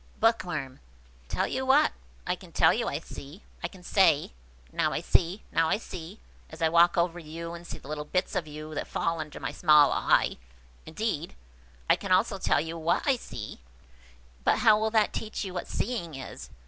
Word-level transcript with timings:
Bookworm. 0.19 0.79
"Tell 1.29 1.45
you 1.45 1.63
what? 1.63 1.91
I 2.25 2.33
can 2.35 2.51
tell 2.51 2.73
you 2.73 2.87
I 2.87 2.97
see. 3.01 3.43
I 3.61 3.67
can 3.67 3.83
say, 3.83 4.31
Now 4.73 4.91
I 4.91 4.99
see, 4.99 5.43
now 5.51 5.69
I 5.69 5.77
see, 5.77 6.19
as 6.49 6.59
I 6.59 6.69
walk 6.69 6.97
over 6.97 7.19
you 7.19 7.53
and 7.53 7.67
see 7.67 7.77
the 7.77 7.87
little 7.87 8.03
bits 8.05 8.35
of 8.35 8.47
you 8.47 8.73
that 8.73 8.87
fall 8.87 9.19
under 9.19 9.39
my 9.39 9.51
small 9.51 9.91
eye. 9.91 10.37
Indeed, 10.87 11.35
I 11.87 11.95
can 11.97 12.11
also 12.11 12.39
tell 12.39 12.59
you 12.59 12.79
what 12.79 13.03
I 13.05 13.15
see; 13.15 13.59
but 14.43 14.57
how 14.65 14.79
will 14.79 14.89
that 14.89 15.13
teach 15.13 15.45
you 15.45 15.53
what 15.53 15.67
seeing 15.67 16.15
is? 16.15 16.49